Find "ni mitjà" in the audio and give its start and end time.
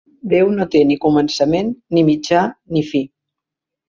1.97-2.41